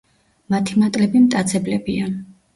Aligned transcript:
მათი 0.53 0.77
მატლები 0.85 1.23
მტაცებლებია. 1.27 2.11